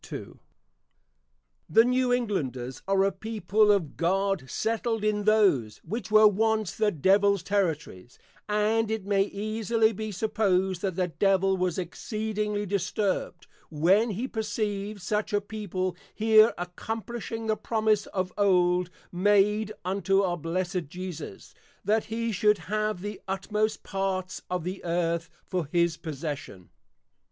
§II. 0.31 0.39
The 1.69 1.85
New 1.85 2.11
Englanders 2.11 2.81
are 2.87 3.03
a 3.03 3.11
People 3.11 3.71
of 3.71 3.97
God 3.97 4.49
settled 4.49 5.03
in 5.03 5.25
those, 5.25 5.77
which 5.83 6.09
were 6.09 6.27
once 6.27 6.73
the 6.75 6.89
Devil's 6.89 7.43
Territories; 7.43 8.17
and 8.49 8.89
it 8.89 9.05
may 9.05 9.21
easily 9.21 9.91
be 9.93 10.11
supposed 10.11 10.81
that 10.81 10.95
the 10.95 11.09
Devil 11.09 11.55
was 11.55 11.77
exceedingly 11.77 12.65
disturbed, 12.65 13.45
when 13.69 14.09
he 14.09 14.27
perceived 14.27 15.03
such 15.03 15.33
a 15.33 15.39
People 15.39 15.95
here 16.15 16.51
accomplishing 16.57 17.45
the 17.45 17.55
Promise 17.55 18.07
of 18.07 18.33
old 18.39 18.89
made 19.11 19.71
unto 19.85 20.23
our 20.23 20.35
Blessed 20.35 20.87
Jesus, 20.87 21.53
_That 21.85 22.05
He 22.05 22.31
should 22.31 22.57
have 22.73 23.01
the 23.01 23.21
Utmost 23.27 23.83
parts 23.83 24.41
of 24.49 24.63
the 24.63 24.83
Earth 24.83 25.29
for 25.45 25.67
his 25.71 25.95
Possession. 25.95 26.69